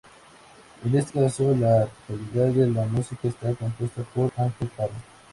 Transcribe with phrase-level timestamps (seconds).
[0.83, 4.95] En este caso, la totalidad de la música está compuesta por Ángel Parra.